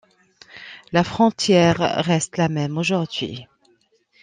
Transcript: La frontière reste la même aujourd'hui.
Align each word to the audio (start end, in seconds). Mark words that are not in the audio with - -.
La 0.93 1.03
frontière 1.03 1.77
reste 2.03 2.37
la 2.37 2.49
même 2.49 2.79
aujourd'hui. 2.79 3.45